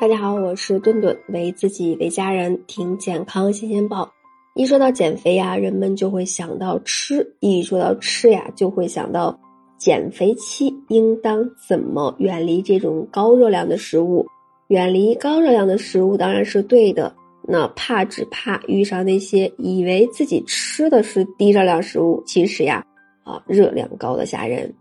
[0.00, 4.10] 大家好，我是顿顿，为自己为家人听健康新鲜报。
[4.54, 9.38] 一说到减肥呀，人们就会想到吃；一说到吃呀，就会想到
[9.76, 14.26] 减肥期应当怎么远离这种高热量的食物。
[14.68, 17.14] 远离高热量的食物当然是对的，
[17.46, 22.82] 那怕只怕遇上那些以为自己吃的是低热量食物，其实呀，
[23.22, 24.72] 啊热量高的吓人。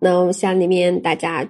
[0.00, 1.48] 那下面大家。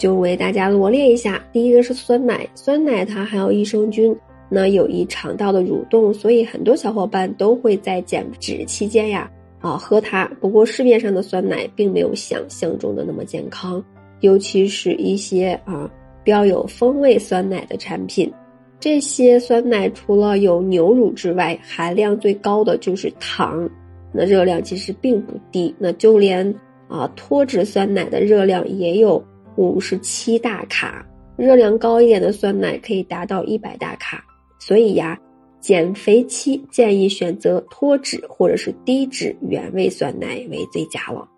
[0.00, 4.16] 就为大家罗列一下，第一个是酸奶，酸奶它含有益生菌，
[4.48, 10.24] 那有益肠道的蠕动，所以很多小伙伴都会在减脂期间呀啊喝它。
[10.40, 13.84] 不过市面上的酸奶并没有想象中的那么健康，
[14.20, 15.86] 尤其是一些啊
[16.24, 18.32] 标有风味酸奶的产品，
[18.80, 23.68] 这些酸奶除了有牛乳之外，含量最高的就是糖，
[24.14, 26.54] 那热量其实并不低，那就连
[26.88, 29.22] 啊脱脂酸奶的热量也有。
[29.68, 31.04] 五十七大卡，
[31.36, 34.24] 热量高一点的酸奶可以达到一百大卡，
[34.58, 35.18] 所以呀，
[35.60, 41.28] 减肥期建议选择脱脂或者是低脂原味酸奶为最佳了。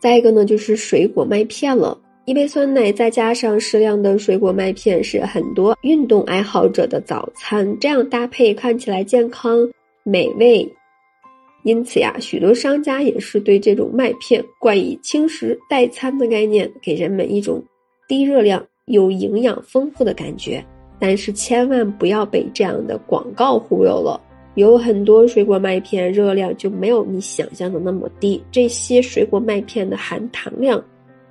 [0.00, 7.76] 再一个呢，就是水果麦片了，一杯酸奶再加上适量的水果麦片，是很多运动爱好者的早餐。
[7.78, 9.68] 这样搭配看起来健康
[10.04, 10.66] 美味，
[11.68, 17.62] 因此呀，许多商家也是对这种麦片冠以轻食代餐的概念，给人们一种。
[18.08, 20.64] 低热量有营养丰富的感觉，
[20.98, 24.18] 但是千万不要被这样的广告忽悠了。
[24.54, 28.42] 有很多水果麦片热量就没有你想象的那么低。
[28.50, 30.82] 这些水果麦片的含糖量，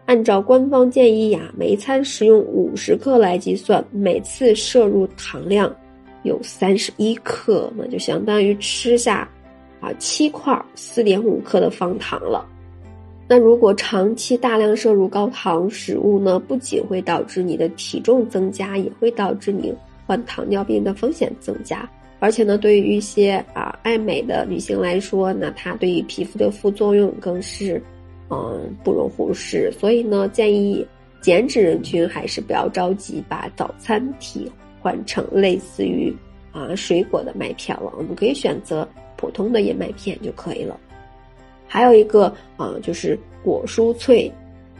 [0.05, 5.75] 按照官方建议呀，每餐食用五十克来计算，每次摄入糖量
[6.21, 9.27] 有三十一克，那就相当于吃下
[9.79, 12.45] 啊七块四点五克的方糖了。
[13.29, 19.73] 那如果长期大量摄入高糖食物呢，不仅会导致你的体重增加，也会导致你
[20.05, 21.89] 患糖尿病的风险增加。
[22.19, 27.81] 而且呢，对于一些啊爱美的女性来说，那它对于皮肤的副作用更是，
[28.29, 29.71] 嗯不容忽视。
[29.77, 30.87] 所以呢，建议
[31.21, 34.49] 减脂人群还是不要着急把早餐替
[34.79, 36.15] 换成类似于
[36.53, 38.87] 啊水果的麦片了，我们可以选择
[39.17, 40.79] 普通的燕麦片就可以了。
[41.67, 44.31] 还有一个啊，就是果蔬脆，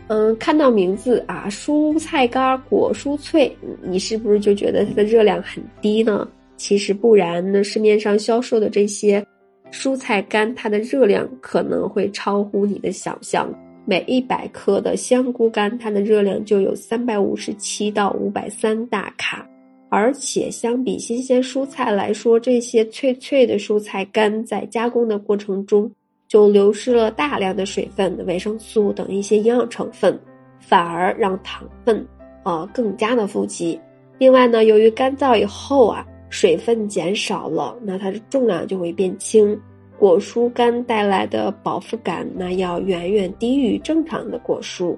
[0.08, 6.25] 嗯，看到名字啊，蔬菜干果蔬脆，你是不是就觉得它的热量很低呢？
[6.56, 9.24] 其实不然，那市面上销售的这些
[9.72, 13.54] 蔬菜干，它的热量可能会超乎你的想象。
[13.86, 19.48] 每一百克的香菇干，它的热量就有三百五十七到五百三大卡，
[19.90, 25.92] 而且相比新鲜蔬菜来说，这些脆脆的蔬菜干在加工的过程中。
[26.30, 30.20] 就流失了大量的水分、维生素等一些营养成分，
[30.59, 32.06] 反而让糖分
[32.44, 33.80] 啊更加的富集。
[34.18, 39.58] 另外呢，由于干燥以后啊，水分减少了，那它的重量就会变轻。
[39.98, 44.94] 果蔬干带来的饱腹感，那要远远低于正常的果蔬，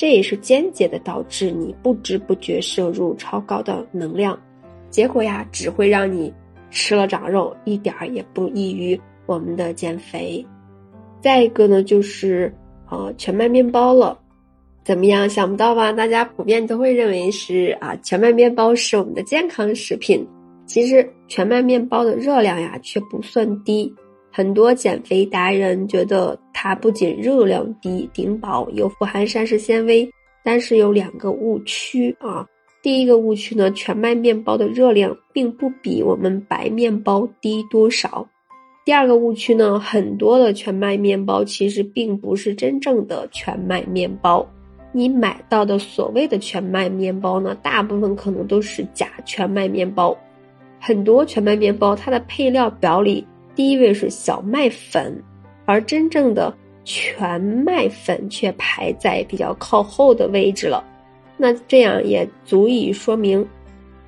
[0.00, 4.40] 这也是间接的导致你不知不觉摄入超高的能量，
[4.88, 6.32] 结果呀，只会让你
[6.70, 10.42] 吃了长肉，一点儿也不利于我们的减肥。
[11.20, 12.50] 再一个呢，就是
[12.88, 14.18] 呃全麦面包了，
[14.84, 15.28] 怎么样？
[15.28, 15.92] 想不到吧？
[15.92, 20.26] 大家普遍都会认为是啊，全麦面包是我们的健康食品。
[20.64, 23.94] 其实全麦面包的热量呀，却不算低。
[24.30, 30.08] 很多减肥达人觉得它不仅热量低、顶饱，又富含膳食纤维，
[30.44, 32.46] 但是有两个误区啊。
[32.82, 38.26] 第一个误区呢，全麦面包的热量并不比我们白面包低多少。
[38.86, 44.48] 第二个误区呢，很多的全麦面包其实并不是真正的全麦面包，
[44.92, 50.16] 你买到的所谓的全麦面包呢，大部分可能都是假全麦面包。
[50.80, 55.22] 很多全麦面包它的配料表里第一位是小麦粉，
[55.64, 60.84] 而真正的全麦粉却排在比较靠后的位置了。
[61.36, 63.46] 那这样也足以说明，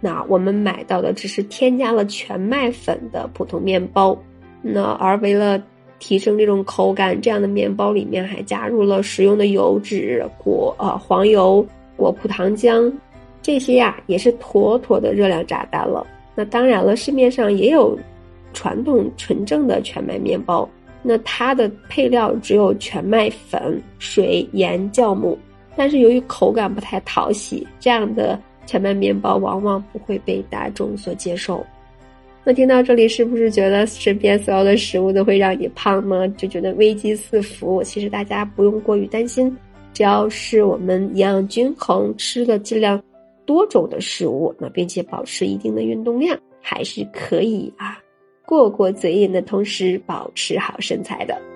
[0.01, 4.17] 那我们买到的只是添加了全麦粉的普通面包。
[4.61, 5.63] 那而为了
[5.99, 11.65] 提升这种口感，这样的面包里面还加入了食用的油脂、果呃黄油、
[11.97, 12.93] 果葡糖浆，
[13.41, 16.07] 这些呀也是妥妥的热量炸弹了。
[16.35, 17.99] 那当然了，市面上也有
[18.53, 20.69] 传统纯正的全麦面包，
[21.03, 25.39] 那它的配料只有全麦粉、水、盐、酵母，
[25.77, 31.65] 但是由于口感不太讨喜，这样的全麦面包往往不会被大众所接受。
[32.45, 36.29] 那听到这里，是不是觉得身边所有的食物都会让你胖呢？
[36.31, 37.81] 就觉得危机四伏。
[37.85, 39.57] 其实大家不用过于担心，
[39.93, 43.01] 只要是我们营养均衡，吃的尽量
[43.47, 47.97] 多种的食物，那并且保持一定的运动量，还是可以啊，
[48.53, 51.52] 过过嘴瘾的同时保持好身材的。